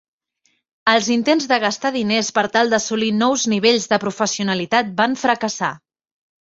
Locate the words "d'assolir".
2.75-3.11